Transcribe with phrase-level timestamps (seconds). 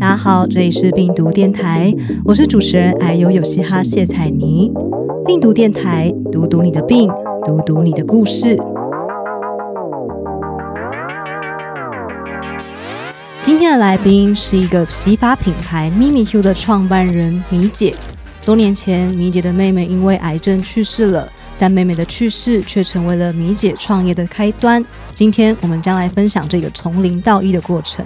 [0.00, 1.94] 大家好，这里是病毒电台，
[2.24, 4.72] 我是主持人矮油有嘻哈谢彩妮。
[5.26, 7.10] 病毒电台，读读你的病，
[7.44, 8.56] 读读你的故事。
[13.42, 17.94] 今天的来宾是一个洗发品牌 Mimi Q 的创办人米姐。
[18.44, 21.28] 多年前，米姐的妹妹因为癌症去世了，
[21.58, 24.84] 但妹妹的去世却成为了米姐创业的开端。
[25.14, 28.04] 今天我们将来分享这个从零到一的过程。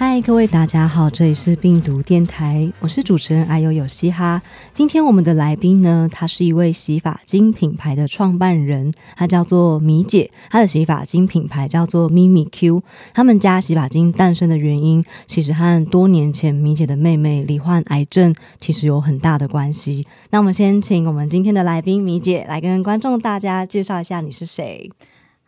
[0.00, 4.40] 嗨，各位大家好，这里是病毒电台，我是主持人阿尤有嘻哈。
[4.72, 12.80] 今天我们的来宾呢，他是一位洗发精品牌的创办人，他叫做米姐，他的洗发精品牌叫做咪咪 Q。
[13.12, 20.06] 他们家洗发精诞生的原因，其实和多年前米姐的妹妹罹患癌症，其实有很大的关系。
[20.30, 24.88] 那我们先请我们今天的来宾米姐来跟观众大家介绍一下你是谁。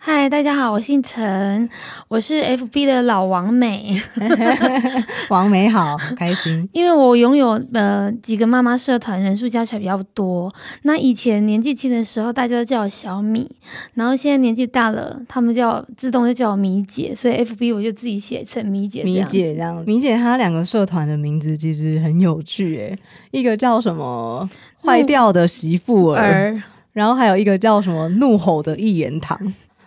[0.03, 1.69] 嗨，大家好，我姓陈，
[2.09, 4.01] 我是 FB 的老王美，
[5.29, 10.51] 王美好，开心， 因为我拥有呃几个妈妈社团，人数加起来比较多。
[10.85, 13.47] 那以前年纪轻的时候，大家都叫我小米，
[13.93, 19.05] 然后现在年纪大了，他们叫自动就叫我米姐，所以 FB 我就自己写成米姐。
[19.05, 22.99] 米姐这样，米姐她两个社团的名字其实很有趣诶，
[23.33, 24.49] 一个叫什么
[24.83, 26.57] 坏掉的媳妇儿，
[26.95, 29.39] 然后还有一个叫什么怒吼的一言堂。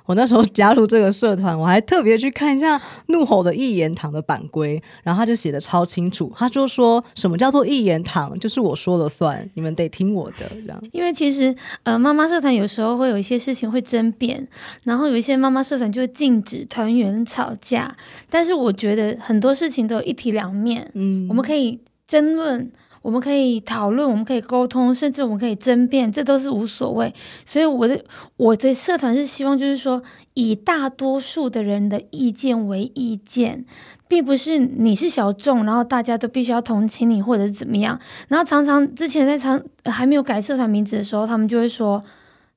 [0.05, 10.83] 我那时候加入这个社团，我还特别去看一下怒吼的一言堂的版规，然后他就写的超清楚，他就说什么叫做一言堂，就是我说了算，你们得听我的这样。
[10.91, 14.47] 因为其实呃，妈妈社团有时候会有一些事情会争辩，
[14.83, 17.95] 然后有一些妈妈社团就会禁止团员吵架，
[18.29, 22.71] 但是我觉得很多事情都有一体两面，嗯，我们可以争论。
[23.03, 27.13] 我们可以讨论，我们可以沟通，甚至我们可以争辩，这都是无所谓。
[27.45, 28.01] 所以我的
[28.37, 30.01] 我的社团是希望，就是说
[30.33, 33.65] 以大多数的人的意见为意见，
[34.07, 37.99] 并不是你是小众，然后大家都必须要同情你或者是怎么样。
[38.29, 42.01] 然后常常之前在常还没有改社团名字的时候，他们就会说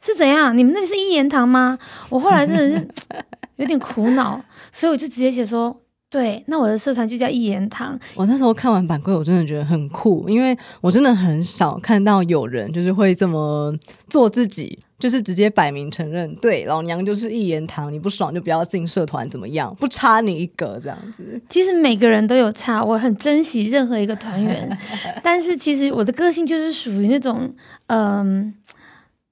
[0.01, 0.57] 是怎样？
[0.57, 1.77] 你们那边是一言堂吗？
[2.09, 2.89] 我后来真的是
[3.57, 4.41] 有点苦恼，
[4.71, 5.81] 所以我就直接写说。
[6.09, 7.99] 对，那我的社团就叫一言堂。
[8.15, 13.75] 我那时候看完版规，我真的觉得很酷，因为我真的很少看到有人就是会这么
[14.09, 19.75] 做自己，就是直接摆明承认，对，老娘就是一言堂，你不爽就不要进社团，怎么样？
[19.81, 21.43] 不差你一个这样子。
[21.49, 24.78] 其实每个人都有差，我很珍惜任何一个团员，
[25.25, 27.53] 但是其实我的个性就是属于那种，
[27.89, 28.55] 嗯，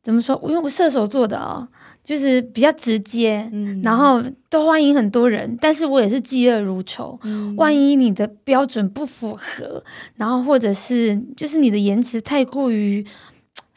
[0.02, 0.38] 怎么说？
[0.48, 1.68] 因为我射手座的啊。
[2.04, 3.50] 就是比较直接，
[3.82, 7.18] 然后都欢迎很多人，但是我也是嫉恶如仇。
[7.56, 9.82] 万一你的标准不符合，
[10.16, 13.02] 然后或者是就是你的言辞太过于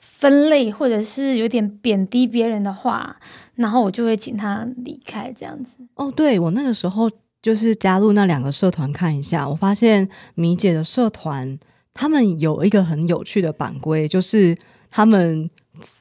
[0.02, 3.16] 分类，或者是有点贬低别人的话，
[3.56, 5.72] 然后我就会请他离开这样子。
[5.96, 7.10] 哦，对我那个时候
[7.42, 10.06] 就是加入那两个社团看一下，我发现
[10.36, 11.58] 米姐的社团
[11.94, 14.58] 他们有一个很有趣的版规，就是
[14.92, 15.50] 他们。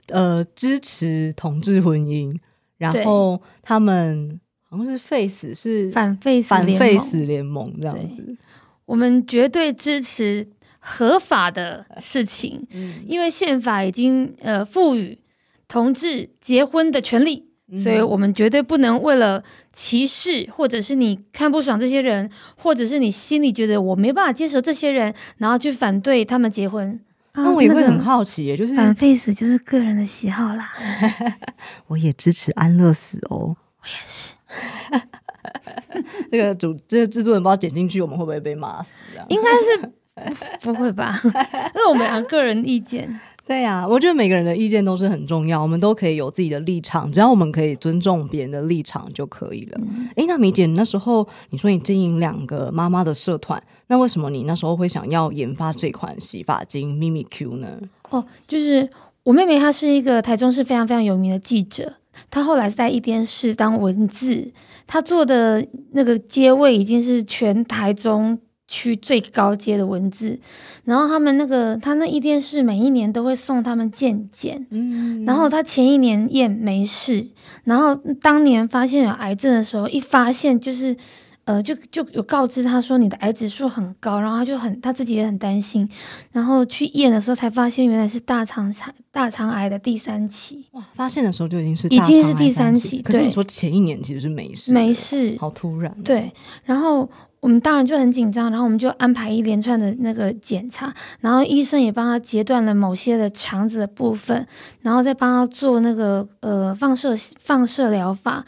[0.09, 2.35] 呃，支持同志婚姻，
[2.79, 7.73] 然后他们好像是 face 是反 face 反 face 联盟。
[7.81, 8.37] 这样子。
[8.85, 10.47] 我们绝对支持
[10.79, 12.67] 合法的事情，
[13.07, 15.19] 因为宪法已经呃赋予
[15.67, 17.49] 同志结婚的权利，
[17.83, 19.43] 所以我们绝对不能为了
[19.73, 27.01] 歧视，或者是你看不爽这些人，或者是你心里觉得我没办法接受这些人，然后去反对他们结婚。
[27.37, 30.69] 那我也会很好奇，就是反 face 就是个人的喜好啦。
[31.87, 33.57] 我也支持安乐死哦。
[33.81, 34.35] 我也是。
[36.31, 38.95] 这个主这个制作人不知道剪进去，我们会不会被骂死？
[39.29, 39.93] 应该是
[40.61, 41.21] 不会吧？
[41.25, 43.21] 那是我们两个个人意见。
[43.47, 49.81] 对呀，我觉得每个人的意见都是很重要，我们都可以有自己的立场，只要我们可以尊重别人的立场就可以了。
[50.17, 57.69] 哎，那米姐，那时候你说你经营两个妈妈的社团，那为什么你那时候会想要研发这款洗发精咪咪 Q 呢？
[58.11, 58.91] 哦，就是
[59.23, 61.95] 我妹妹她是一个台中市非常非常有名的记者，
[62.29, 64.53] 她后来在一电视当文字，
[64.89, 68.41] 她做的那个街位已经是全台中。
[68.69, 70.39] 区最高阶的文字，
[70.85, 77.29] 然后他们那个他那一电视每一年都会送他们健检，嗯，然后他前一年验没事，
[77.65, 80.97] 然后当年发现有癌症的时候，一发现就是，
[81.45, 85.89] 呃，就就有告知他说你的癌指数很高，然后他就很他自己也很担心，
[86.33, 96.33] 然后去验的时候才发现原来是大肠肠大肠癌的第三期，哇，发现的时候就已经是已经是第三期，可是你说前一年其实是没事，没事，好突然，对，
[96.65, 97.09] 然后。
[97.41, 104.45] 我们当然就很紧张，然后我们就安排一连串的那个检查，然后医生也帮他截断了某些的肠子的部分，
[104.83, 108.45] 然后再帮他做那个呃放射放射疗法。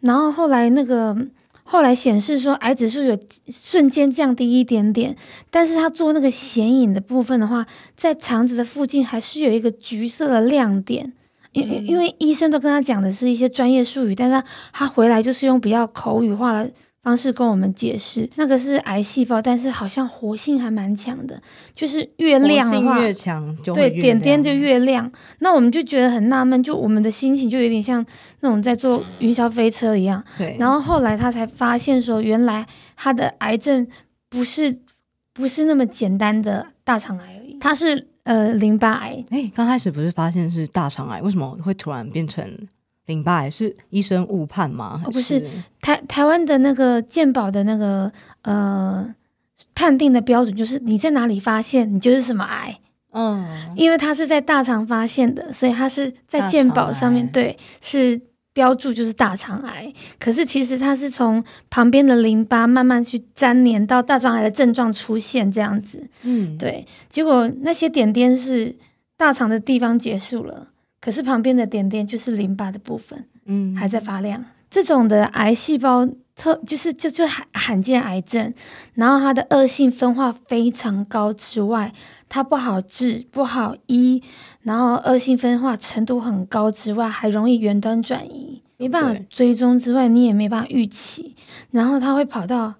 [0.00, 1.14] 然后后来那个
[1.62, 3.18] 后来显示说癌指数有
[3.50, 5.14] 瞬间降低一点点，
[5.50, 11.12] 但是他做那个显影的部分的话，在肠子的附近还是有一个橘色的亮点。
[11.52, 14.42] 因因为医生都跟他讲的是一些专业术语，但是
[14.72, 16.70] 他回来就是用比较口语化的。
[17.08, 21.40] 方式跟我们解释，那个是癌细胞，但是好像活性还蛮强的，
[21.74, 25.10] 就是越亮的话，越强，对点点就越亮。
[25.38, 28.04] 那我们就觉得很纳闷，就我们的心情就有点像
[28.40, 30.22] 那种在坐云霄飞车一样。
[30.36, 30.54] 对。
[30.60, 33.86] 然后后来他才发现说，原来他的癌症
[34.28, 34.78] 不是
[35.32, 39.24] 不是那么简单的大肠癌而已，他是呃淋巴癌。
[39.30, 42.46] 哎，刚开始不是发现是大肠癌，为什么会突然变成？
[43.08, 45.02] 淋巴癌是医生误判吗？
[45.04, 45.42] 哦，不是，
[45.80, 48.12] 台台湾的那个健保的那个
[48.42, 49.14] 呃
[49.74, 52.78] 判定的标准就是你在哪里发现，你就是什么癌。
[53.10, 58.20] 嗯，因为他是在大肠发现的，所以他是在健保上面对是
[58.52, 59.90] 标注就是大肠癌。
[60.18, 66.06] 可是其实它是从旁边的淋巴慢慢去粘连到大肠癌的症状出现这样子。
[66.24, 68.76] 嗯，对，结果那些点点是
[69.16, 70.68] 大肠的地方结束了。
[71.00, 74.44] 可是旁边的点点就是淋巴的部分，嗯，还在发亮。
[74.70, 76.06] 这种的癌细胞
[76.36, 78.52] 特就是就就罕罕见癌症，
[78.94, 81.92] 然后它的恶性分化非常高之外，
[82.28, 84.22] 它不好治不好医，
[84.60, 91.34] 然后恶性分化程度很高之外，还容易远端转移，没办法追踪之外，你也没办法预期。
[91.70, 92.74] 然后它会跑到，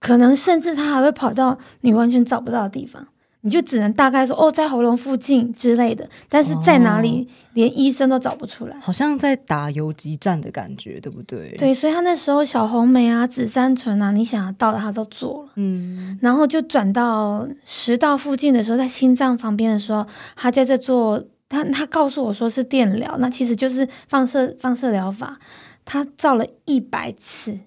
[0.00, 3.08] 可能甚至它还会跑到你完全找不到的地方。
[3.42, 11.54] 你就只能大概说哦，在喉咙附近之类的，但是在哪里，连医生都找不出来，好像在打游击战的感觉，对不对？
[11.56, 20.06] 对，所以他那时候小红梅啊、紫杉醇啊，你想要到的他都做了，嗯，然后就转到食道附近的时候，在心脏旁边的时候，
[20.36, 25.38] 他在这做，他他告诉我说是电疗，那其实就是放射放射疗法，
[25.86, 27.58] 他照了一百次，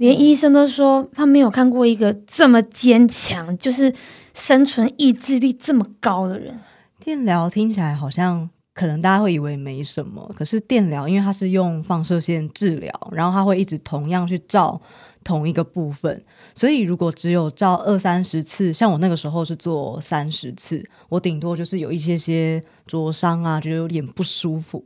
[0.00, 3.92] 连医生都说他没有看过一个这么坚强，就是。
[4.32, 6.56] 生存意志力这么高的人，
[7.00, 14.80] 电疗听起来好像可能大家会以为没什么，可是电疗因为它是用放射线治疗，然后它会一直同样去照
[15.24, 16.24] 同一个部分，
[16.54, 24.82] 所以如果只有照二三十次，像我那个时候是做三十次，我顶多就是有一些些灼伤啊，觉得有点不舒服。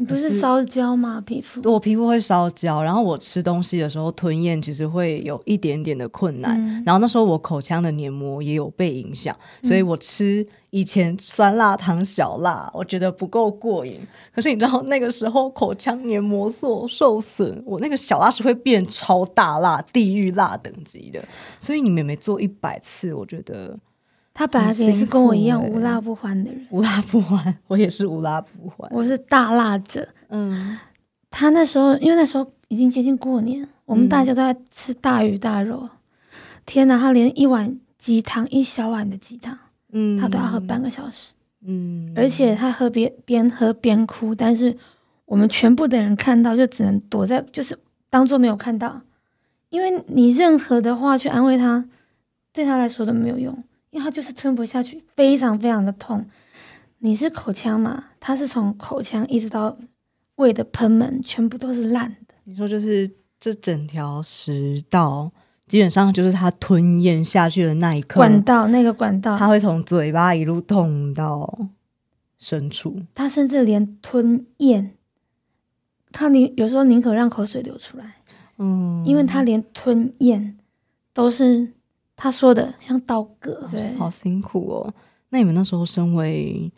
[0.00, 1.22] 你不是烧焦吗？
[1.26, 6.58] 皮肤我皮肤会烧焦，然后我吃东西的时候吞咽其实会有一点点的困难。
[6.86, 14.00] 然后那时候我口腔的黏膜也有被影响，所以我吃以前酸辣汤小辣，我觉得不够过瘾。
[14.34, 21.22] 可是你知道那个时候口腔黏膜受受损，我那个小辣是会变超大辣、地狱辣等级的。
[21.58, 23.78] 所以你每每做一百次，我觉得。
[24.32, 30.08] 他本来也是跟我一样无辣不欢的人，无辣不欢，我也是无辣不欢，我是大辣者。
[30.28, 30.78] 嗯，
[31.30, 35.88] 他那时候因为那时候已经接近过年，我们大家都在吃大鱼大肉。
[36.64, 39.58] 天哪，他连一碗鸡汤，一小碗的鸡汤，
[39.92, 41.32] 嗯，他都要喝半个小时，
[41.66, 44.76] 嗯，而且他喝边边喝边哭，但是
[45.26, 47.76] 我们全部的人看到就只能躲在，就是
[48.08, 49.02] 当做没有看到，
[49.70, 51.84] 因为你任何的话去安慰他，
[52.52, 53.64] 对他来说都没有用。
[53.90, 56.24] 因为它就是吞不下去，非常非常的痛。
[56.98, 58.04] 你是口腔嘛？
[58.20, 59.76] 它是从口腔一直到
[60.36, 62.34] 胃的喷门，全部都是烂的。
[62.44, 63.10] 你说就是
[63.40, 65.32] 这整条食道，
[65.66, 71.58] 基本上就是它吞咽下去的那一刻，管道那个管道，它会从嘴巴一路痛到
[72.38, 73.02] 深处。
[73.14, 74.92] 它甚至连吞咽，
[76.12, 78.16] 它宁有时候宁可让口水流出来，
[78.58, 80.56] 嗯，因为它连吞咽
[81.12, 81.72] 都是。
[82.22, 84.94] 他说的像刀割，对，好辛苦哦。
[85.30, 86.70] 那你们那时候身为，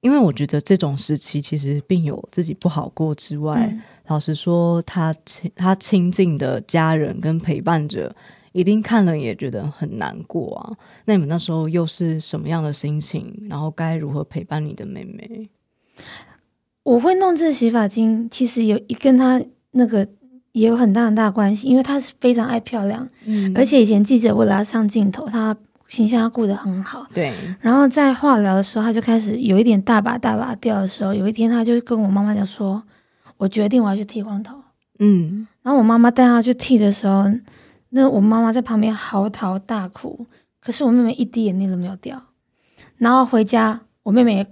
[0.00, 3.70] 因为我觉得这种时期其实病友自己不好过之外，
[4.06, 8.16] 老实说，他亲他亲近的家人跟陪伴者
[8.52, 10.72] 一定看了也觉得很难过啊。
[11.04, 13.46] 那你们那时候又是什么样的心情？
[13.50, 15.50] 然后该如何陪伴你的妹妹？
[16.82, 20.08] 我会弄这洗发精，其实有一跟他那个。
[20.52, 25.56] 也有很大很大关系，因为她是非常爱漂亮，嗯，而且以前记者为了要上镜头，她
[25.88, 27.32] 形象顾得很好，对。
[27.60, 32.82] 然后在化疗的时候，她就开始有一点大把大把掉的时候，有一天她就跟我妈妈讲说
[33.38, 34.56] ：“我决定我要去剃光头。”
[34.98, 37.24] 嗯，然后我妈妈带她去剃的时候，
[37.90, 40.26] 那我妈妈在旁边嚎啕大哭，
[40.60, 42.22] 可是我妹妹一滴眼泪都没有掉。
[42.98, 44.46] 然后回家，我妹妹也，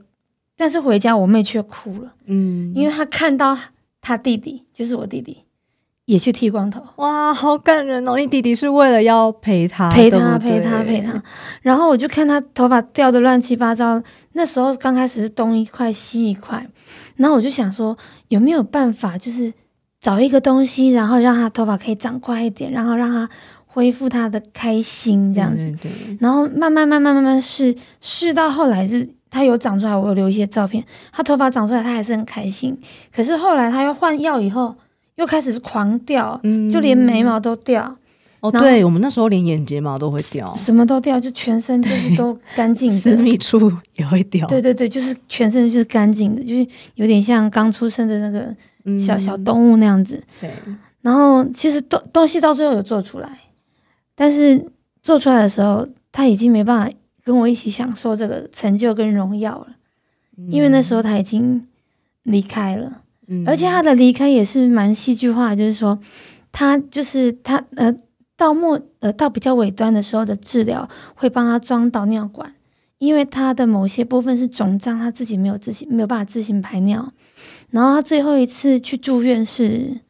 [0.56, 3.56] 但是回家我妹却哭了，嗯，因为她看到
[4.00, 5.44] 她弟弟，就是我弟弟。
[6.10, 8.16] 也去剃光头，哇，好感人哦！
[8.16, 11.22] 你弟弟是为了要陪他，陪他，陪他，陪他。
[11.62, 14.02] 然后我就看他头发掉的乱七八糟。
[14.32, 16.66] 那时候刚开始是东一块西一块，
[17.14, 19.52] 然后我就想说，有没有办法，就是
[20.00, 23.30] 找一个东西，然后让他头发可以长快一点，然后让他
[23.66, 25.78] 恢复他的开心这样子。
[25.80, 32.76] 对，然后慢慢慢慢慢慢试试到后来是他有长出来，我有留一些照片，他头发长出来他还是很开心。
[33.14, 34.74] 可是后来他要换药以后，
[35.20, 36.40] 又开始是狂掉，
[36.72, 37.94] 就连眉毛都掉。
[38.40, 44.46] 哦，对，我们那时候连眼睫毛都会掉，什么都掉，就全身就是都干净的， 私密处也会掉。
[44.46, 50.22] 对对对，就是全身就是干净的，就是有点像刚出生的那个小小动物那样子。
[50.40, 50.50] 对。
[51.02, 53.30] 然后其实东东西到最后有做出来，
[54.14, 54.66] 但是
[55.02, 59.66] 做出来的时候，他已经没办法跟我一起享受这个成就跟荣耀了，
[60.48, 61.66] 因为那时候他已经
[62.22, 63.02] 离开了，
[63.46, 65.98] 而且他的离开也是蛮戏剧化，就是说
[66.52, 67.94] 他就是他呃。
[68.40, 72.54] 到末呃到比较尾端的时候的治疗会帮他装导尿管，
[72.96, 77.12] 因为他的某些部分是肿胀，他自己没有自行没有办法自行排尿。
[77.68, 80.00] 然后他最后一次去住院是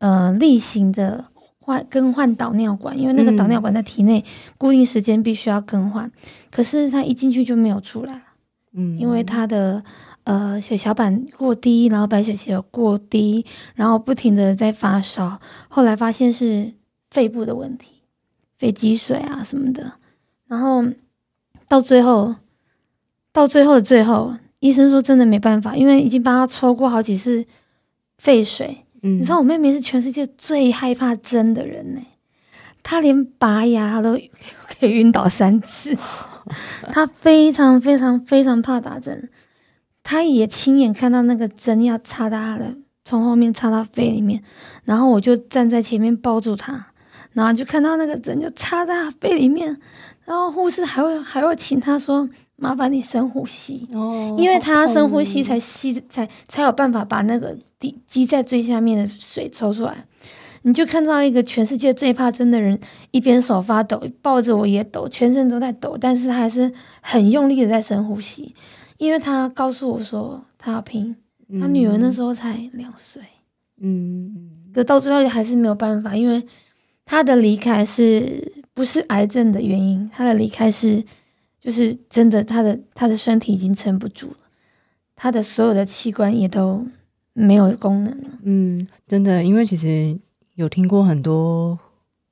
[0.00, 1.24] 呃例行的
[1.58, 4.22] 换更换导尿管，因为那个导尿管在体内
[4.58, 6.12] 固定时间必须要更换。
[6.50, 8.20] 可是他一进去就没有出来，
[8.76, 9.82] 嗯，因为他的
[10.22, 16.72] 呃血小板过低，然后白血球过低，然后不停的在发烧，后来发现是。
[17.08, 18.02] 肺部的问题，
[18.58, 19.92] 肺积水啊什么的，
[20.48, 20.84] 然后
[21.66, 22.34] 到最后，
[23.32, 27.46] 到最后的最后，医生说真的没办法，因为已经帮他抽过好几次
[28.18, 28.84] 肺水。
[29.02, 32.00] 嗯，你知道我妹妹是全世界最害怕针的人呢，
[32.82, 34.18] 她连拔牙都
[34.78, 35.96] 可以晕倒三次，
[36.92, 39.28] 她非常非常非常怕打针，
[40.02, 42.74] 他也亲眼看到那个针要插到他的，
[43.04, 44.42] 从后面插到肺里面，
[44.84, 46.86] 然后我就站在前面抱住他。
[47.32, 49.78] 然后就看到那个针就插在肺里面，
[50.24, 52.26] 然后护士还会还会请他说
[52.56, 60.06] ：“麻烦你深呼吸，哦，因为他深呼吸才吸才才有办法把那个滴积在最下面的水抽出来。”
[60.66, 62.78] 你就看到一个全世界最怕针的人，
[63.12, 68.52] 一边手发抖，抱着我也抖，全身都在抖，但是他还是很用力的在深呼吸，
[68.98, 71.14] 因为他告诉我说他要拼，
[71.60, 73.22] 他女儿那时候才两岁，
[73.80, 76.44] 嗯，可到最后还是没有办法，因为。
[77.08, 80.10] 他的离开是不是癌症的原因？
[80.12, 81.00] 他的离开是，
[81.60, 84.38] 就是真的，他的他的身体已经撑不住了，
[85.14, 86.84] 他的所有的器官也都
[87.32, 88.30] 没有功能了。
[88.42, 90.18] 嗯，真的，因为其实
[90.56, 91.78] 有听过很多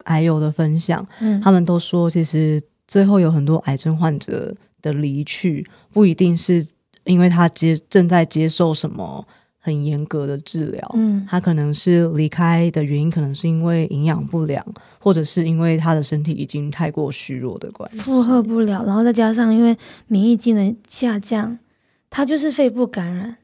[0.05, 6.67] 癌友的分享，嗯，他们都说，其实最后有很多癌症患者的离去，不一定是
[7.05, 9.25] 因为他接正在接受什么。
[9.67, 14.63] 很严格的治疗，嗯，他可能是离开的原因，可能是因为营养不良，
[14.99, 19.75] 或者是因为他的身体已经太过虚弱的关系，负荷不了，然后再加上因为
[20.07, 21.59] 免疫机能下降，
[22.11, 23.39] 他就是肺部感染，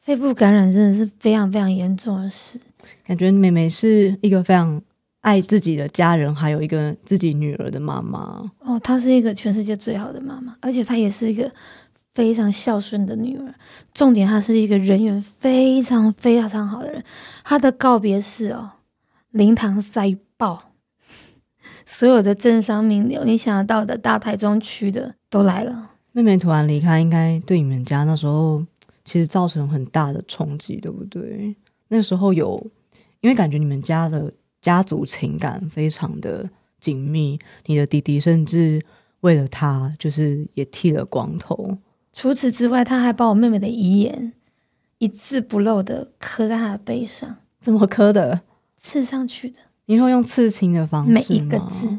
[0.00, 2.60] 肺部感染真的是非常非常严重的事。
[3.04, 4.80] 感觉妹妹是一个非常
[5.20, 8.50] 爱自己的家人，还有一个自己女儿的妈妈。
[8.60, 11.50] 哦，她是一个全世界最好的妈妈，而且她也是一个。
[12.14, 13.54] 非常孝顺的女儿，
[13.94, 17.02] 重点她是一个人缘非常非常好的人。
[17.42, 18.72] 她的告别式哦，
[19.30, 20.72] 灵堂塞爆，
[21.86, 25.92] 所有的政商名流，你想得到的大台中区的都来了。
[26.12, 28.62] 妹妹突然离开，应该对你们家那时候
[29.06, 31.56] 其实造成很大的冲击，对不对？
[31.92, 32.66] 那时候有，
[33.20, 34.32] 因为感觉你们家的
[34.62, 36.48] 家族情感非常的
[36.80, 38.82] 紧密，你的弟弟甚至
[39.20, 41.76] 为了他，就是也剃了光头。
[42.14, 44.32] 除此之外，他还把我妹妹的遗言
[44.96, 47.36] 一字不漏的刻在他的背上。
[47.60, 48.40] 怎么刻的？
[48.78, 49.58] 刺上去的。
[49.84, 51.98] 你说用刺青的方式每一个字，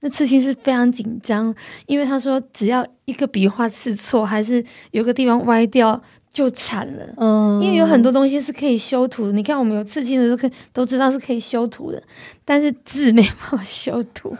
[0.00, 1.54] 那刺青是非常紧张，
[1.86, 6.02] 因为他说只要一个笔画刺错，还是有个地方歪掉，
[6.34, 7.06] 就惨了。
[7.16, 9.32] 嗯，因为有很多东西是可以修图的。
[9.32, 12.02] 你看我们有刺青的都可都知道是可以修图的，
[12.44, 14.36] 但是字没办法修图。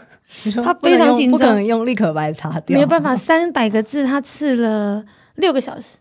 [0.61, 3.15] 他非常紧张，不可能用立可白擦掉，没有办法。
[3.15, 5.03] 三百个字，他刺了
[5.35, 5.99] 六个小时，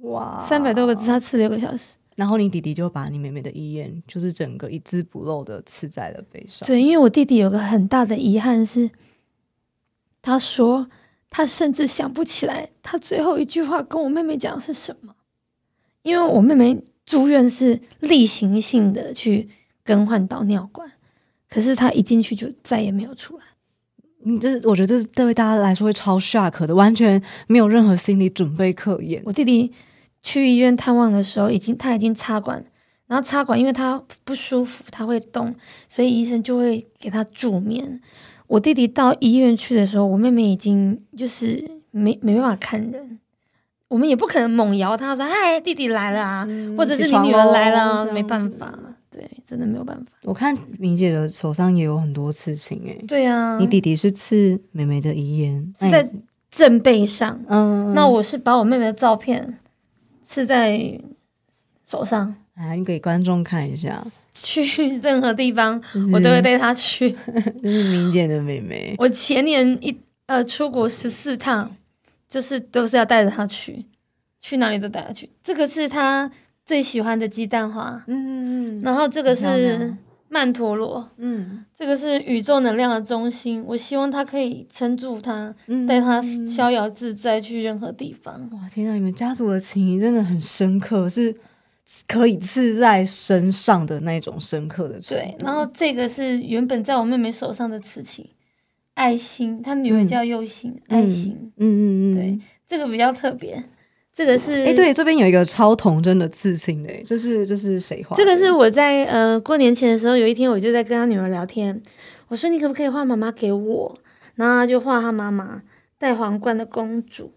[0.00, 0.44] 哇！
[0.48, 1.94] 三百多个字，他刺六个小时。
[2.16, 6.66] 然后你弟弟就把你妹妹的遗言，就是整个一字不漏的刺在了背上。
[6.66, 8.90] 对，因为我弟弟有个很大的遗憾是，
[10.20, 10.88] 他说
[11.34, 15.14] 他甚至想不起来他最后一句话跟我妹妹讲是什么，
[16.02, 19.48] 因为我妹妹住院是例行性的去
[19.82, 20.92] 更换导尿管，
[21.48, 23.44] 可是他一进去就再也没有出来。
[24.24, 29.22] 你这，我觉得这对大家来说会超 shock 的，完全没有任何心理准备可言。
[29.24, 29.72] 我弟弟
[30.22, 32.62] 去医院探望的时候，已经他已经插管，
[33.06, 35.54] 然后插管，因为他不舒服，他会动，
[35.88, 38.00] 所以医生就会给他助眠。
[38.52, 43.18] 我弟弟到医院去的时候，我妹妹已经就是没没办法看人，
[43.88, 48.78] 我们也不可能猛摇他说：“嗨，弟弟来了啊！”或者是你女儿来了，没办法。
[49.10, 50.12] 对，真的没有办法。
[50.24, 56.06] 我看明姐的手上也有很多刺青，哎，对啊，你弟弟是刺妹妹的遗言，是在
[56.50, 59.58] 正背上，嗯，那我是把我妹妹的照片
[60.22, 61.00] 刺在
[61.86, 64.06] 手上，啊，你给观众看一下。
[64.34, 64.62] 去
[65.00, 65.80] 任何地方，
[66.12, 67.10] 我都会带她去。
[67.62, 68.94] 这是明姐的妹妹。
[68.98, 69.94] 我前年一
[70.26, 71.70] 呃出国十四趟，
[72.28, 73.84] 就是都是要带着她去，
[74.40, 75.28] 去哪里都带她去。
[75.42, 76.30] 这个是她
[76.64, 78.82] 最喜欢的鸡蛋花，嗯嗯嗯。
[78.82, 79.94] 然后这个是
[80.28, 83.62] 曼陀罗，嗯，这个是宇宙能量的中心。
[83.66, 85.54] 我希望她可以撑住它，
[85.86, 88.48] 带她逍遥自在去任何地方。
[88.52, 88.94] 哇，天呐！
[88.94, 91.34] 你们家族的情谊真的很深刻，是。
[92.08, 98.26] 可以刺在身上的那种深刻的对，然后这个是原本在我妹妹手上的刺青，
[98.94, 103.62] 爱心，她女儿叫右心，爱心，嗯嗯嗯，对，这个比较特别，
[104.14, 108.16] 这个是，哎，对，这边有一个超童真的刺青嘞，这是这是谁画？
[108.16, 111.82] 这个是我在呃过年前的时候，有一天我就在跟他女儿聊天，
[112.28, 113.98] 我说你可不可以画妈妈给我，
[114.36, 115.62] 然后他就画他妈妈
[115.98, 117.32] 戴皇冠的公主。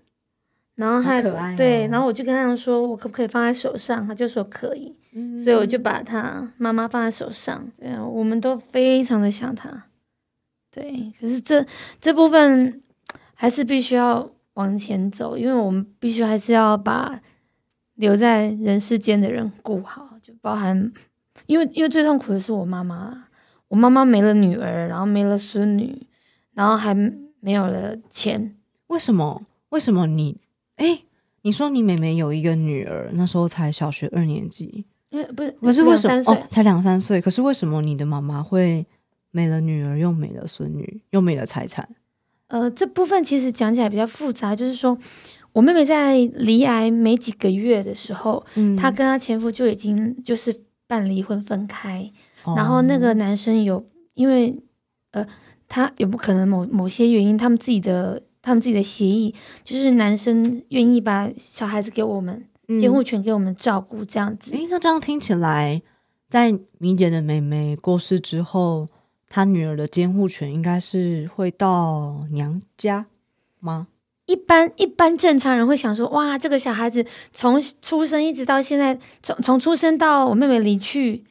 [0.75, 1.21] 然后他
[1.55, 4.05] 对，然后我就跟他说，我可不可以放在手上？
[4.07, 4.93] 他就说可以，
[5.41, 7.65] 所以我就把他妈妈放在手上。
[7.77, 9.85] 对啊，我们都非常的想他。
[10.69, 11.65] 对，可是这
[12.01, 12.81] 这部分
[13.33, 17.21] 还是必须要往前走，因为我们必须还是要把
[17.93, 20.91] 留在人世间的人顾好，就包含，
[21.45, 23.27] 因为因为最痛苦的是我妈妈，
[23.69, 26.05] 我妈妈没了女儿，然后没了孙女，
[26.53, 26.93] 然后还
[27.39, 28.57] 没有了钱。
[28.87, 29.41] 为什么？
[29.69, 30.41] 为什么你？
[30.77, 31.03] 哎，
[31.43, 37.21] 你说你妹妹有一个女儿，那时候才小学二年级，因为不是，可是为什么哦，才两三岁？
[37.21, 38.85] 可是为什么你的妈妈会
[39.31, 41.87] 没了女儿，又没了孙女，又没了财产？
[42.47, 44.97] 呃，这部分其实讲起来比较复杂，就是说
[45.53, 52.11] 我妹妹在离癌没几个月的时候，嗯，她跟她前夫就已经就是办离婚分开，
[52.55, 54.61] 然后那个男生有因为
[55.11, 55.25] 呃，
[55.67, 58.21] 他有不可能某某些原因，他们自己的。
[58.45, 62.45] 他们自己的协议就是男生愿意把小孩子给我们
[62.79, 64.51] 监护权给我们照顾这样子。
[64.51, 65.81] 诶，那这样听起来，
[66.29, 68.87] 在米姐的妹妹过世之后，
[69.27, 73.07] 她女儿的监护权应该是会到娘家
[73.59, 73.87] 吗？
[74.27, 77.03] 一般一般正常人会想说，哇，这个小孩子
[77.33, 81.23] 从出生一直到现在，从从出生到我妹妹离去，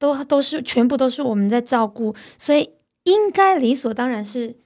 [0.00, 2.70] 都都是全部都是我们在照顾，所以
[3.04, 4.56] 应该理所当然是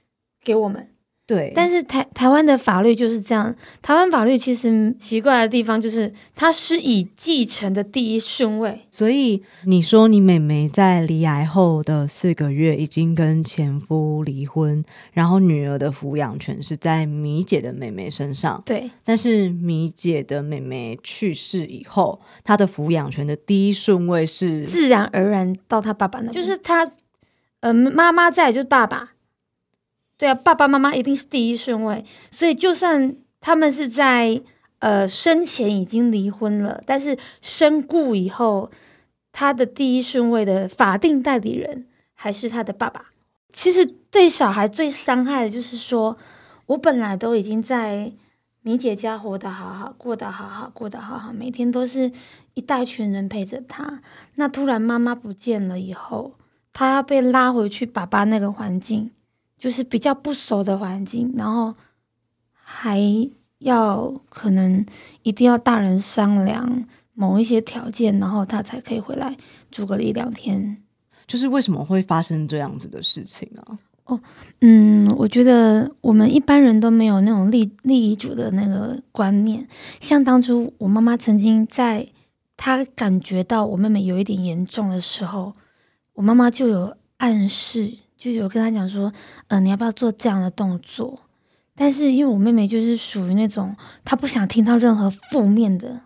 [0.43, 0.87] 给我们。
[1.31, 3.55] 对，但是台台湾的法律就是这样。
[3.81, 8.81] 台湾法律其实奇怪的地方就是，它是以继承的第一顺位。
[8.91, 18.61] 所以你说你妹妹在离癌后的四个月已经跟前夫离婚，然后女儿的抚养权是在米姐的妹妹身上。
[18.65, 26.91] 对，但是米姐的妹妹去世以后，她的抚养权的第一顺位是自然而然到她爸爸那，就是她，
[27.61, 29.13] 呃，妈妈在就是爸爸。
[30.21, 34.39] 对啊，爸爸妈妈一定是第一顺位，所以就算他们是在
[34.77, 38.69] 呃生前已经离婚了，但是身故以后，
[39.31, 43.05] 他的第一顺位的法定代理人还是他的爸爸。
[43.51, 46.15] 其实对小孩最伤害的就是说，
[46.67, 48.13] 我本来都已经在
[48.61, 52.11] 米姐家活得好好，过得好好，过得好好，每天都是
[52.53, 54.03] 一大群人陪着他，
[54.35, 56.35] 那突然妈妈不见了以后，
[56.71, 59.09] 他要被拉回去爸爸那个环境。
[59.61, 61.75] 就是比较不熟的环境，然后
[62.51, 62.99] 还
[63.59, 64.83] 要可能
[65.21, 69.37] 一定要大人商量某一些条件，然后他才可以回来
[69.69, 70.81] 住个一两天。
[71.27, 73.77] 就是为什么会发生这样子的事情啊？
[74.05, 74.19] 哦，
[74.61, 79.67] 嗯，我觉得我们一般人都没有那种立立遗嘱的那个观念。
[79.99, 82.07] 像当初我妈妈曾经在
[82.57, 85.53] 她感觉到我妹妹有一点严重的时候，
[86.13, 87.93] 我妈妈就有暗示。
[88.21, 89.11] 就有跟他讲说，
[89.47, 91.21] 嗯，你要不要做这样的动作？
[91.75, 96.01] 但是因为我妹妹就是属于那种，她不想听到任何负面的，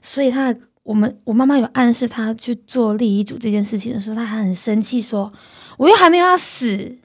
[0.00, 5.30] 所以她我们我妈妈有暗示她去做立遗嘱这件事情的时候，她还很生气，说
[5.76, 6.96] 我又还没有要死。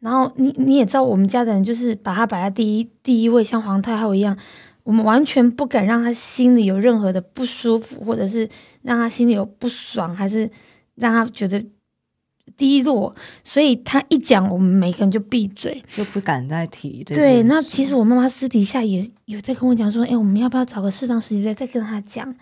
[0.00, 4.34] 然后你你也知道，我们家的人就是把她摆在第一第一位，像皇太后一样，
[4.84, 8.48] 我们完全不敢让她心里有任何的不舒服，或者是
[8.80, 10.50] 让她心里有不爽，还是
[10.94, 11.62] 让她觉得。
[12.62, 17.02] 低落，所以他一讲，我们每个人就闭嘴，就不敢再提。
[17.02, 22.32] 对，那其实我妈妈私底下也有在跟我讲说，哎，我们要不要找个适当时机再再跟他讲？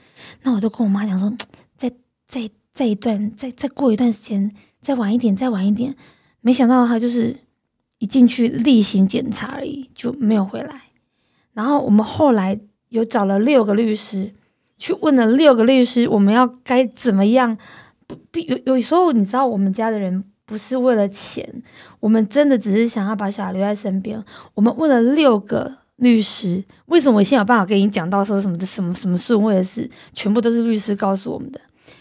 [0.42, 1.34] 那我都跟我妈讲说，
[1.78, 1.90] 再
[2.28, 4.52] 再再一段，再再过一段时间，
[4.82, 5.96] 再晚一点，再晚一点。
[6.42, 7.38] 没想到他就是
[7.96, 10.82] 一进去例行检查而已，就没有回来。
[11.54, 14.34] 然后我们后来有找了六个律师，
[14.76, 17.56] 去问了六个律师，我们要该怎么样？
[18.10, 21.48] 不必有有时候你知道我们家的人不是为了钱，
[22.00, 24.22] 我们真的只是想要把小孩留在身边。
[24.54, 31.60] 我们问了六个律师，为什么我现在有办法跟你讲到说什么的什么什么顺位的事，全部都是律师告诉我们的。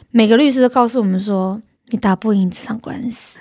[0.10, 3.38] 每个律师都告诉我们说，你打不赢这场官司。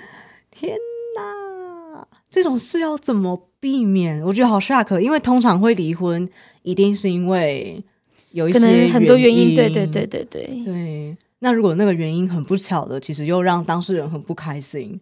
[0.51, 0.77] 天
[1.15, 4.21] 哪，这种事要怎么避免？
[4.23, 6.29] 我觉得好 shock，因为通常会离婚，
[6.61, 7.83] 一定是因为
[8.31, 9.55] 有一些很多原因。
[9.55, 11.17] 对对对对对对。
[11.41, 14.99] 那如果那个原因很不巧的，其实又让当事人很不开心，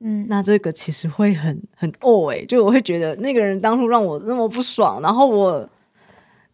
[0.00, 5.68] 嗯，那这个其实会很很哦哎，就我会觉得那个人当初让我那么不爽，然后我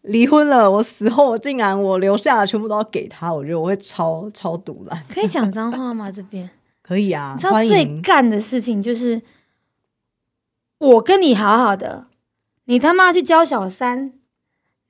[0.01, 5.03] 离婚了，我死后我竟然我留下的全部都要给他，我觉得我会超超毒烂。
[5.07, 6.11] 可以讲脏话吗？
[6.11, 6.49] 这边
[6.83, 7.33] 可以啊。
[7.35, 9.21] 你知道最干的事情就是，
[10.77, 12.07] 我跟你好好的，
[12.65, 14.11] 你他妈去教小三，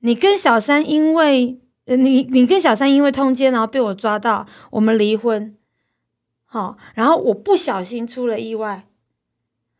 [0.00, 1.61] 你跟小三因为。
[1.96, 5.54] 你你跟小三因为通奸，然后被我抓到，我们离婚，
[6.44, 8.84] 好，然后我不小心出了意外，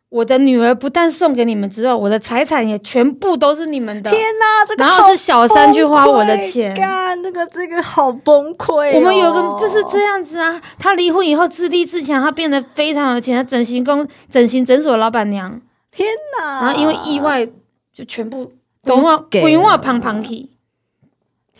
[0.09, 4.11] 我的女儿不但送给你们之后，我的财产也全部都是你们的。
[4.11, 6.75] 天哪，这个然后是小三去花我的钱，
[7.23, 8.95] 那个这个好崩溃。
[8.95, 15.61] 我们有个 就是这样子啊，他离婚以后自立自强，他变得非常有钱，他整形工、整形诊所老板娘。
[15.91, 17.47] 天哪，然后因为意外
[17.93, 18.97] 就全部都
[19.31, 20.52] 给，不用我胖胖体。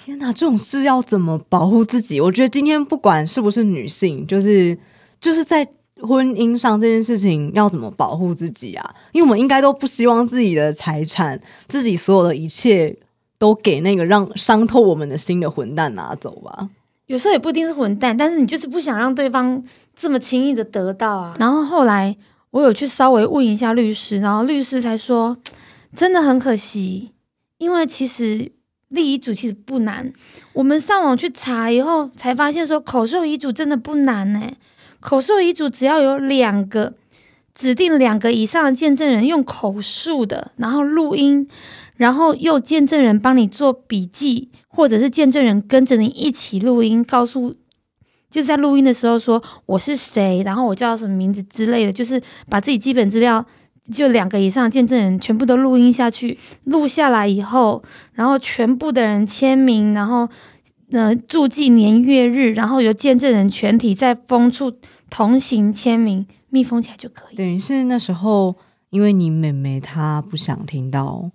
[0.05, 2.21] 天哪，这种事要怎么保护自己？
[2.21, 4.77] 我觉得今天不管是不是女性，就是
[5.21, 5.65] 就是在
[6.01, 8.95] 婚姻上这件事情要怎么保护自己啊？
[9.13, 12.97] 因为我们应该都不希望自己的财产、自己所有的一切
[13.39, 16.69] 都给那个让伤透我们的心的混蛋拿走吧。
[17.07, 19.63] 有时候也不一定是混蛋，但是你就是不想让对方
[19.95, 21.37] 这么轻易的得到啊。
[21.39, 22.17] 然后后来
[22.51, 25.37] 我有去稍微问一下律师，然后律师才说，
[25.95, 27.13] 真的很可惜，
[27.59, 28.51] 因为其实。
[28.93, 30.13] 立遗嘱其实不难，
[30.53, 34.41] 我们上网去查以后才发现，说口授遗嘱真的不难呢。
[35.01, 36.93] 口授遗嘱只要有两个
[37.55, 41.49] 指定两个以上的见证人用口述的，然后录音，
[41.97, 47.57] 然后又见证人帮你做笔记，或者是见证人跟着你一起录音，告诉
[48.31, 53.45] 就在录音的时候说我是谁，然后我叫什么名字之类的，就是把自己基本资料。
[53.91, 60.29] 就两个以上见证人全部都录音下去，录下来以后，然后全部的人签名，然后
[60.93, 64.73] 呃注记年月日，然后由见证人全体在封处
[65.11, 67.37] 同行签名，密封起来就可以。
[67.37, 68.55] 等于是那时候，
[68.91, 71.31] 因为你妹妹她不想听到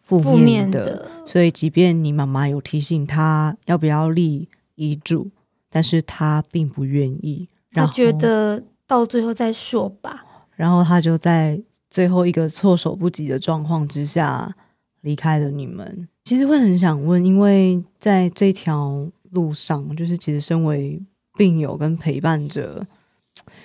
[0.00, 5.30] 负面的，所以即便你妈妈有提醒她要不要立遗嘱，
[5.70, 7.48] 但是她并不愿意。
[7.72, 10.24] 她觉得到最后再说吧。
[10.56, 11.62] 然后她就在。
[11.92, 14.56] 最后一个措手不及的状况之下
[15.02, 20.98] 离开了你们，其实会很想问，因为在这条路上，就是其实身为
[21.36, 22.86] 病友跟陪伴者，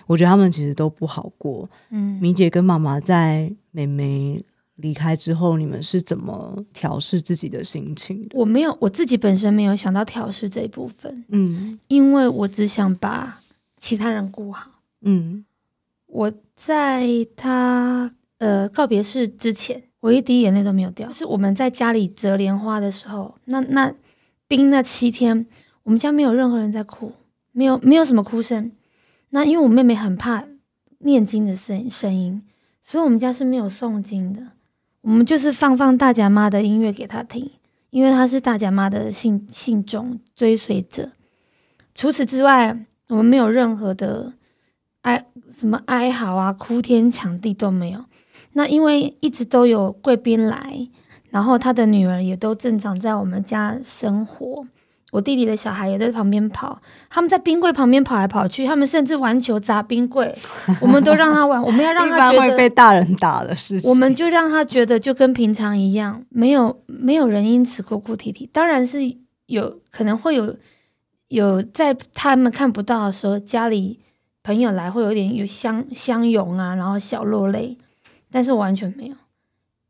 [0.07, 1.69] 我觉得他们其实都不好过。
[1.89, 4.43] 嗯，米姐跟妈妈在妹妹
[4.75, 8.27] 离开之后，你们是怎么调试自己的心情？
[8.33, 11.23] 我没有，我自己本身没有想到调试这一部分。
[11.29, 13.39] 嗯，因为我只想把
[13.77, 14.69] 其他人顾好。
[15.01, 15.45] 嗯，
[16.07, 18.11] 我在他。
[18.39, 21.11] 呃，告别式之前，我一滴眼泪都没有掉。
[21.11, 23.91] 是我们在家里折莲花的时候，那那
[24.47, 25.47] 冰那七天，
[25.81, 27.13] 我们家没有任何人在哭，
[27.51, 28.71] 没有没有什么哭声。
[29.31, 30.45] 那因为我妹妹很怕
[30.99, 32.43] 念经的声声音，
[32.83, 34.43] 所以我们家是没有诵经的。
[35.01, 37.49] 我们就是放放大甲妈的音乐给她听，
[37.89, 41.09] 因为她是大甲妈的信信众追随者。
[41.95, 44.33] 除此之外，我们没有任何的
[45.07, 45.25] 哀
[45.57, 48.03] 什么哀嚎啊，哭天抢地都没有。
[48.53, 50.87] 那因为一直都有贵宾来，
[51.29, 54.65] 然后他的女儿也都正常在我们家生活，
[55.11, 60.35] 我弟弟的小孩也在旁边跑，他们在冰柜旁边跑来跑去，他们甚至玩球砸冰柜，
[60.81, 68.99] 我们都让他玩，我们要让 他觉得被大人打的事情，我们就让他觉得就跟平常一样，没有没有人因此哭哭啼啼，当然是
[69.45, 70.55] 有可能会有
[71.27, 73.99] 有在他们看不到的时候，家里
[74.47, 77.77] 朋友来会有点有相相拥啊，然后小落泪。
[78.31, 79.15] 但是完全没有，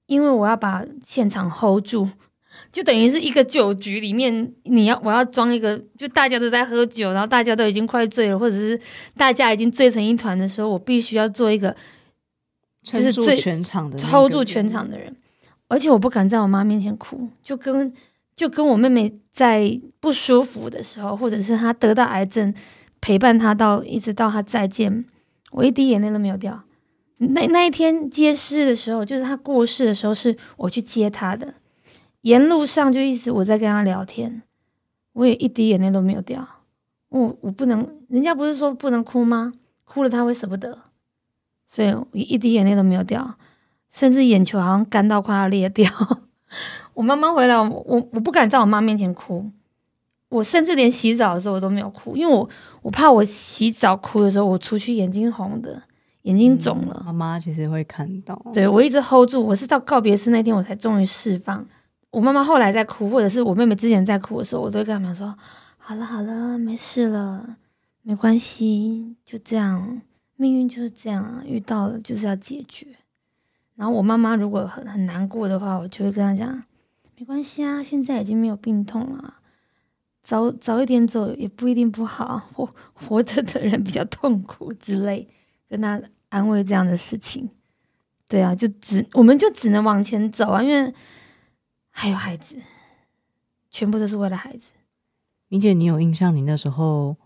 [0.07, 2.09] 因为我要把现场 hold 住，
[2.73, 8.79] 就等于是一个酒局里面，你要我要装一个，就大家都在喝酒，然后大家都已经快醉了，或者是
[9.15, 11.75] 大家已经醉成一团的时候，我必须要做一个，
[12.81, 15.15] 就是最全场的 hold 住全场的人，
[15.67, 17.93] 而且我不敢在我妈面前哭，就跟
[18.35, 22.53] 就跟我妹妹在不舒服的时候，或者是她得到癌症，
[23.07, 25.05] 陪伴他到一直到他再见，
[25.51, 26.63] 我一滴眼泪都没有掉。
[27.19, 31.53] 那那一天接尸的时候，就是他过世的时候，是我去接他的。
[32.23, 34.41] 沿路上就一直我在跟他聊天，
[35.13, 36.45] 我也一滴眼泪都没有掉。
[37.07, 39.53] 我我不能，人家不是说不能哭吗？
[39.85, 40.77] 哭了他会舍不得，
[41.69, 43.35] 所以我一滴眼泪都没有掉，
[43.89, 45.89] 甚至眼球好像干到快要裂掉。
[46.93, 49.49] 我妈妈回来，我我不敢在我妈面前哭，
[50.29, 52.47] 我甚至连洗澡的时候我都没有哭，因为我
[52.81, 55.81] 我怕我洗澡哭的时候，我出去眼睛红的，
[56.23, 57.01] 眼睛肿了。
[57.05, 61.65] 妈妈其实会看到，对我一直 hold 住，我是到告别式那天我才终于释放。
[62.09, 65.33] 我妈妈后来在哭，或者是我妹妹之前在哭的时候，我都会跟他们说
[65.77, 67.57] ：“好了好了，没事了，
[68.01, 70.01] 没关系，就这样，
[70.35, 72.87] 命运就是这样啊，遇到了就是要解决。”
[73.75, 76.63] 然后我妈妈如果很很难过的话，我就会跟她讲
[77.17, 79.35] ：“没关系啊，现在已经没有病痛了，
[80.27, 85.25] 早早一点走也不一定不好，活活着的人比较痛苦之类，
[85.69, 87.49] 跟他安慰这样的事情。”
[88.27, 90.93] 对啊，就只我们就只能往前走啊，因为。
[91.99, 92.55] 还有孩子，
[93.71, 94.67] 全部都是为了孩子。
[95.47, 96.35] 明姐，你有印象？
[96.35, 97.17] 你那时候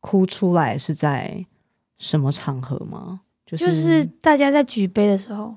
[0.00, 1.44] 哭出来是在
[1.98, 3.20] 什么场合吗？
[3.44, 5.54] 就是大家在举杯的时候，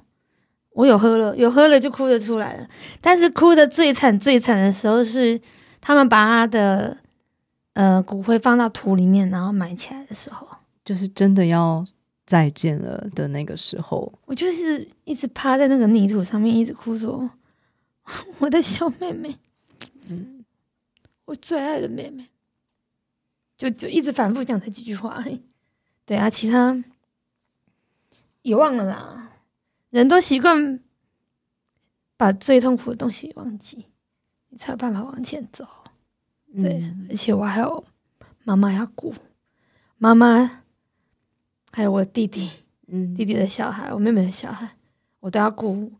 [0.72, 2.68] 我有喝了，有喝了就哭得出来了。
[3.00, 5.40] 但是哭的最惨、最惨的时候是
[5.82, 6.98] 他们把他的
[7.74, 10.48] 呃骨灰放到土里面，然后埋起来的时候，
[10.84, 11.86] 就是真的要
[12.26, 14.12] 再见了的那个时候。
[14.26, 17.30] 我就是一直趴在那个泥土上面，一直哭说。
[18.40, 19.38] 我的小妹妹，
[20.08, 20.44] 嗯，
[21.26, 22.28] 我最爱的妹妹，
[23.56, 25.44] 就就一直反复讲这几句话而已。
[26.08, 26.84] 对啊，其他
[28.42, 29.32] 也忘了啦。
[29.92, 30.80] 人都习惯
[32.18, 33.86] 把最痛苦的东西忘记，
[34.50, 35.66] 你才有办法往前走。
[36.62, 37.84] 对，而且我还有
[38.44, 39.14] 妈妈要顾，
[39.98, 40.64] 妈妈
[41.72, 42.50] 还有我弟弟，
[42.88, 44.70] 嗯，弟弟的小孩，我妹妹的小孩，
[45.20, 45.92] 我都要顾。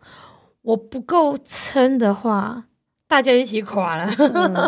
[0.62, 2.66] 我不够撑的话，
[3.08, 4.12] 大家一起垮了。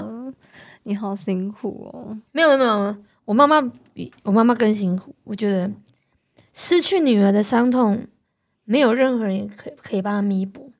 [0.84, 2.17] 你好辛苦哦！
[2.32, 3.62] 没有没有没有，我妈妈
[3.94, 5.13] 比我妈妈更辛苦。
[5.24, 5.72] 我觉得
[6.54, 8.08] 失去女儿的伤痛，
[8.63, 10.72] 没有任何人可可以帮她弥补。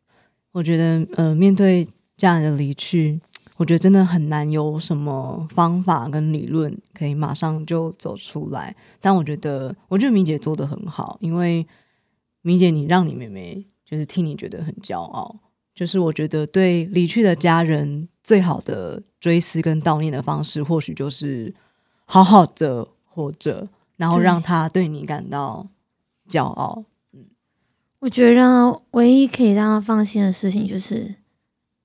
[0.54, 1.88] 我觉得，呃，面对
[2.22, 3.20] 家人的离去，
[3.58, 8.76] 我觉得真的很难有什么方法跟理论可以马上就走出来。
[9.00, 11.66] 但我觉得，我觉得米姐做的很好，因为
[12.42, 13.66] 米姐，你让你妹妹。
[13.84, 15.36] 就是替你觉得很骄傲，
[15.76, 21.54] 就是我觉得对离去的家人最好的追思跟悼念的方式，或许就是
[22.06, 25.68] 好好的活着，然后让他对你感到
[26.30, 26.86] 骄傲。
[27.12, 27.26] 嗯，
[28.00, 31.14] 我觉得让唯一可以让他放心的事情，就是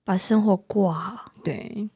[0.07, 1.33] 把生活过好。
[1.45, 1.91] 对，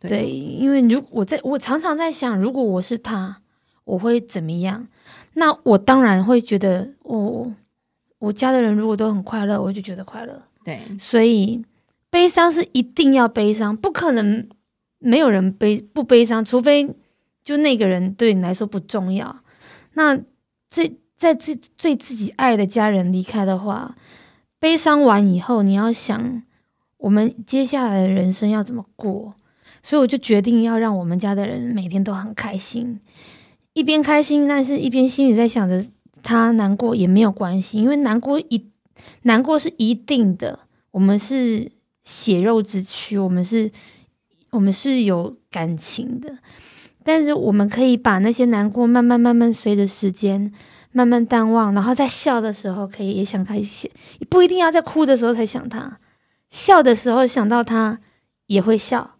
[0.00, 3.40] 对，因为如果我在我常常在想，如果我是他，
[3.84, 4.86] 我会怎么样？
[5.32, 7.54] 那我当然会觉得我。
[8.18, 10.42] 我家的人如果都很快乐，我就觉得快乐。
[10.64, 11.62] 对，所以
[12.08, 14.48] 悲伤是一定要悲伤，不可能
[14.98, 16.88] 没有人悲不悲伤，除非
[17.44, 19.36] 就那个人对你来说不重要。
[19.92, 20.18] 那
[20.70, 23.94] 最在最最自己爱的家人离开的话，
[24.58, 26.42] 悲伤完以后，你要想
[27.06, 29.34] 我们接下来的人生要怎么过。
[29.82, 32.98] 所以我就决定要让我们家的人每天都很开心，
[33.72, 35.84] 一边开心，但是一边心里在想着。
[36.22, 38.66] 他难过也没有关系，因为难过一
[39.22, 40.58] 难过是一定的。
[40.90, 41.70] 我们是
[42.02, 43.70] 血肉之躯，我们是，
[44.50, 46.36] 我们是有感情的。
[47.04, 50.50] 但是我们可以把那些难过慢慢慢慢随着时间
[50.90, 53.88] 慢慢淡忘，然后在笑的时候可以也想开些，
[54.28, 56.00] 不一定要在哭的时候才想他，
[56.56, 57.98] 笑的时候想到他
[58.46, 59.16] 也会笑，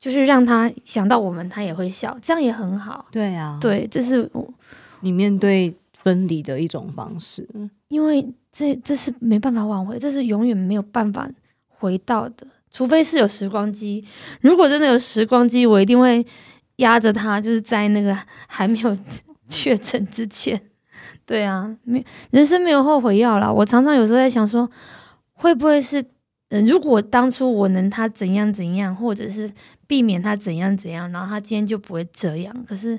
[0.00, 3.06] 就是让他想到我们，他也会笑，这样也很好。
[3.12, 4.52] 对啊，对，这是我
[5.00, 5.74] 你面对。
[6.04, 7.48] 分离的一种方式，
[7.88, 11.26] 因为这这是没办法挽回，这是永远没有办法
[11.66, 14.04] 回到的，除非是有时光机。
[14.42, 16.22] 如果真的有时光机，我一定会
[16.76, 18.14] 压着他，就是在那个
[18.46, 18.94] 还没有
[19.48, 20.60] 确诊之前。
[21.24, 23.50] 对啊，没人生没有后悔药啦。
[23.50, 24.70] 我常常有时候在想说，
[25.32, 26.04] 会不会是，
[26.48, 29.50] 如果当初我能他怎样怎样，或者是
[29.86, 32.64] 避免他怎样怎样，然后他今天就不会这样。
[32.66, 32.98] 可是。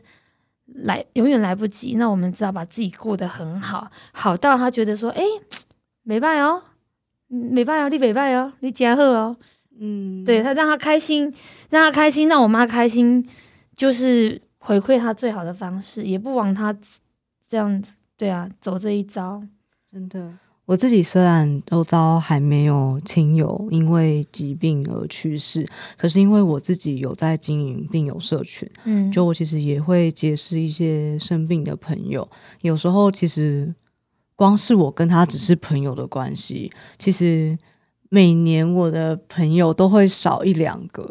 [0.84, 5.21] 来永远来不及，那我们只好把自己过得很好，好到他觉得说，哎，
[6.01, 6.60] 没拜哦，
[7.27, 9.38] 没拜哦，你没拜哦，你加贺哦，
[9.79, 11.31] 嗯，对他让他开心，
[11.69, 13.23] 让他开心，让我妈开心，
[13.75, 16.75] 就是回馈他最好的方式，也不枉他
[17.47, 19.43] 这样子，对啊，走这一招，
[19.91, 20.34] 真的。
[20.65, 32.28] 我自己虽然周遭还没有亲友因为疾病而去世，可是因为我自己有在经营病友社群，嗯，就我其实也会结识一些生病的朋友。
[32.62, 33.75] 有时候其实
[34.36, 37.56] 光是我跟他只是朋友的关系，其实
[38.10, 41.08] 每年我的朋友都会少一两个。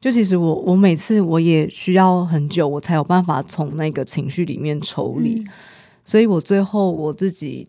[0.00, 5.44] 就其实我我每次我也需要很久，我才有办法从那个情绪里面抽离，
[6.06, 7.68] 所以我最后我自己。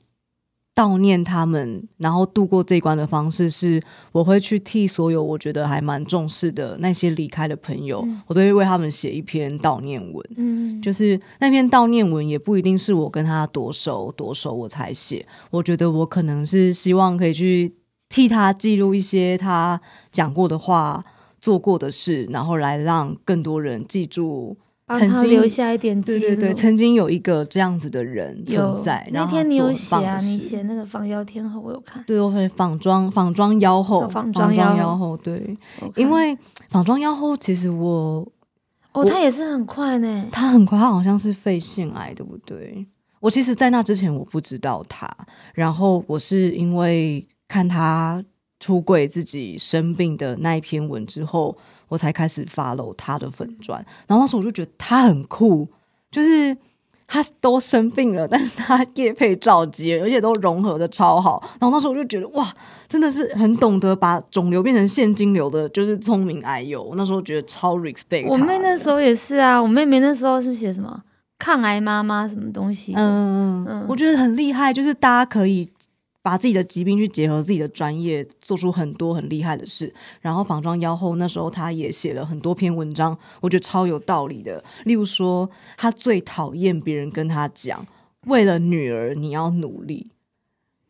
[0.75, 10.29] 悼念他们，然后度过这一关的方式是，我会去替所有我觉得还蛮重视的那些离开的朋友，我都会为他们写一篇悼念文。
[10.35, 17.73] 嗯，就是那篇悼念文也不一定是我跟他多熟多熟我才写，我觉得我可能是希望可以去
[18.09, 19.79] 替他记录一些他
[20.11, 21.01] 讲过的话、
[21.39, 24.57] 做过的事，然后来让更多人记住。
[24.87, 29.09] 曾经留下一点对对对，曾经有一个这样子的人存在。
[29.11, 30.19] 那天你有写啊？
[30.19, 32.03] 你写那个仿妖天后，我有看。
[32.05, 35.17] 对，我会仿妆仿妆妖后，仿妆妖后。
[35.17, 35.57] 对，
[35.95, 36.37] 因为
[36.69, 38.23] 仿妆妖后其实我
[38.91, 40.27] 哦，他也是很快呢。
[40.31, 42.85] 他很快，他好像是肺腺癌，对不对？
[43.19, 45.09] 我其实，在那之前我不知道他，
[45.55, 48.23] 然后我是因为看他
[48.59, 51.57] 出柜自己生病的那一篇文之后。
[51.87, 55.67] 我才开始 follow 他的粉钻，然后那时候我就觉得他很酷，
[56.11, 56.55] 就是
[57.07, 61.41] 他都生病了，但是他叶配照接，而且都融合的超好。
[61.59, 62.51] 然后那时候我就觉得哇，
[62.87, 66.93] 真的是很懂得把肿瘤变成现金流的，就是聪明癌友。
[66.95, 68.27] 那时候觉得超 respect。
[68.27, 70.99] 我妹那时候也是啊，我妹妹那时候是写什么
[71.37, 75.69] 抗癌妈妈什么东西，嗯嗯，我觉得很厉害，就是大家可以。
[76.25, 79.93] 把自己的疾病去结合自己的专业，做出很多很厉害的事。
[80.21, 84.63] 然后仿妆妖后那时候他也写了很多篇文章，我觉得超有道理的。
[84.85, 87.85] 例如说，他最讨厌别人跟他讲
[88.25, 90.07] “为了女儿你要努力”，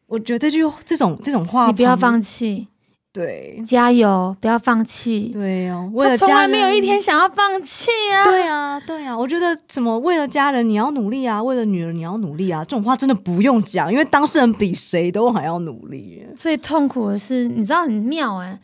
[0.07, 2.69] 我觉得这句这种这种话，你不要放弃。
[3.15, 5.29] 对，加油，不要放弃。
[5.31, 8.25] 对哦，他从来没有一天想要放弃啊。
[8.25, 16.25] 对啊，对啊，我觉得什么为了家人你要努力啊，为了女儿你要努力啊，这种话真的不用讲，因为当事人比谁都还要努力。
[16.35, 18.59] 最痛苦的是，你知道很妙哎。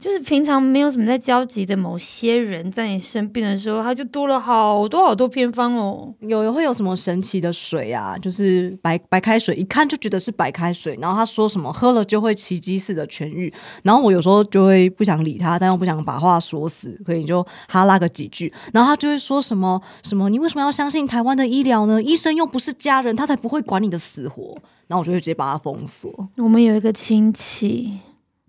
[0.00, 6.14] 就是平常没有什么在交集的某些人，在你生病的时候，他就多了好多好多偏方哦。
[6.20, 8.16] 有会有什么神奇的水啊？
[8.16, 10.96] 就是白白开水，一看就觉得是白开水。
[11.02, 13.52] 然后他说什么喝了就会奇迹似的痊愈。
[13.82, 18.52] 然后我有时候就会不想理他，但又不想把话说死，所以就哈拉个几句。
[18.72, 22.00] 然后他就会说什么什么，你为什么要相信台湾的医疗呢？
[22.00, 24.56] 医生又不是家人，他才不会管你的死活。
[24.86, 26.28] 然后我就会直接把他封锁。
[26.36, 27.98] 我们有一个亲戚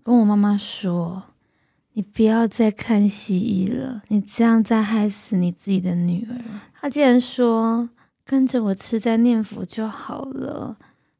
[0.04, 1.24] 跟我妈妈说。
[1.92, 6.36] 你不要再看西医了，你这样在害死你自己的女儿。
[6.80, 7.88] 他竟然说
[8.24, 10.76] 跟着我吃斋念佛就好了，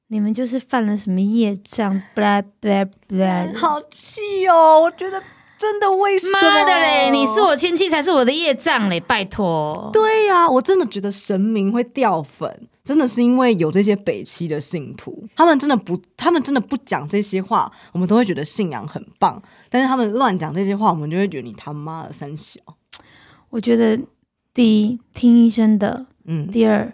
[0.08, 4.80] 你们就是犯了什么业障？blah blah blah，好气哦！
[4.82, 5.20] 我觉得
[5.58, 6.40] 真的为什么？
[6.40, 7.10] 妈的嘞！
[7.10, 9.00] 你是我亲戚才是我的业障嘞！
[9.00, 9.90] 拜托。
[9.92, 12.68] 对呀，我真的觉得神明会掉粉。
[12.82, 19.40] 真的是因为有这些北七的信徒，他们真的不，他们真的不讲这些话，我们都会觉得信仰很棒。
[19.70, 22.60] 但是他们乱讲这些话，我们就会觉得你他妈的三小。
[23.48, 23.98] 我觉得
[24.52, 26.92] 第一听医生的，嗯，第二。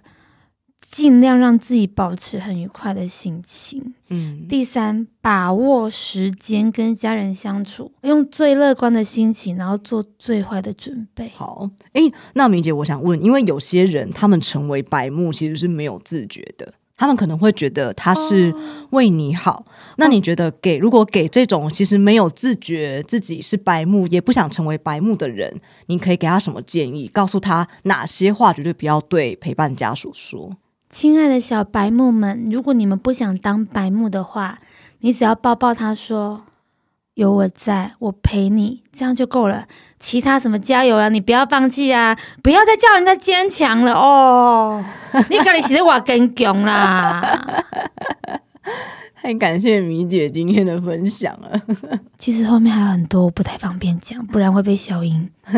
[0.89, 3.95] 尽量让自己保持很愉快的心情。
[4.09, 11.29] 嗯，第三，把握时间跟家人相处，用最乐观的心情，然后做最坏的准备。
[11.35, 12.03] 好，哎，
[12.35, 18.55] 那明姐，我想问，因为有些人他们成为白目其实是没有自觉的，他们可能会觉得他是
[18.91, 19.65] 为你好。
[19.97, 27.07] 那你觉得给如果给这种其实没有自觉自己是白目，也不想成为白目的人，你可以给他什么建议？
[27.09, 30.57] 告诉他哪些话绝对不要对陪伴家属说。
[30.89, 34.61] 亲爱的小白木们，如果你们不想当白目的话，
[35.01, 36.45] 你只要抱抱他说
[37.17, 39.67] ：“有我在，我陪你，这样就够了。
[39.99, 44.85] 其他什么加油啊，你不要放弃啊，不要再叫人家坚强了哦。
[45.31, 47.65] 你赶紧写我更强啦！
[49.15, 51.59] 太感谢米姐今天的分享了。
[52.19, 55.31] 其实后面还有很多，我不太方便讲，不然会被消音。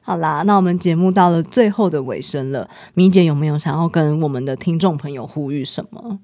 [0.00, 6.20] 好啦，那我们节目到了最后的尾声了，米姐有没有想要跟我们的听众朋友呼吁什么？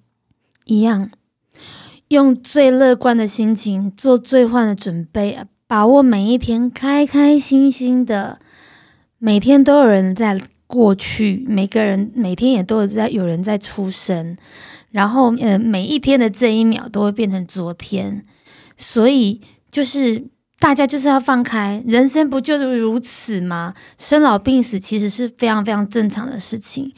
[0.64, 1.10] 一样，
[2.08, 8.38] 用最乐观的心情做最坏的准备，把握每一天，开开心心的。
[9.18, 14.36] 每天都有人在过去，每个人每天也都有在有人在出生，
[14.90, 18.22] 然后呃，每一天的这一秒都会变成昨天，
[18.76, 19.40] 所以
[19.70, 20.24] 就是。
[20.58, 23.74] 大家就是要放开，人生不就是如此吗？
[23.98, 26.94] 生老病死其实是非常非常正常的事情。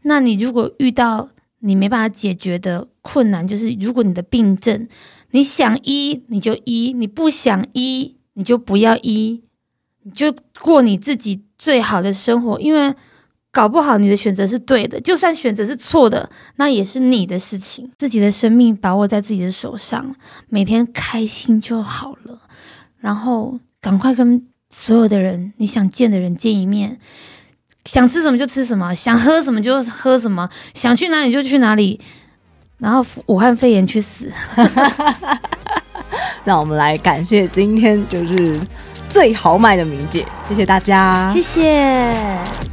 [0.00, 1.28] 那你如果遇到
[1.64, 4.88] 你没办法解决的困难，就是如果你的病症，
[5.30, 9.42] 你想医你就医，你不想医你就不要医，
[10.02, 12.60] 你就过你自己最好的生活。
[12.60, 12.92] 因为
[13.52, 17.90] 搞不好你的选择是对的，就算选择是错的，那也是你的事情。
[17.96, 20.14] 自己的生命把握在自己的手上，
[20.48, 22.40] 每天开心就好了。
[22.98, 26.98] 然后赶快跟所有的人你想见的人见一面，
[27.84, 32.00] 想吃什么就吃什么，想喝什么就喝什么，想去哪里就去哪里，
[32.78, 34.30] 然后武汉肺炎去死。
[36.44, 38.60] 让我们来感谢今天就是
[39.08, 42.71] 最豪迈的明姐，谢谢大家，谢谢。